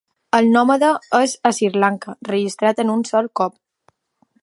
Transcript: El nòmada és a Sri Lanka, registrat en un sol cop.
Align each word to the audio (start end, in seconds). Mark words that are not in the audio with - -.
El 0.37 0.47
nòmada 0.55 0.89
és 1.19 1.35
a 1.49 1.53
Sri 1.57 1.71
Lanka, 1.85 2.17
registrat 2.33 2.85
en 2.85 2.93
un 2.99 3.09
sol 3.11 3.33
cop. 3.43 3.59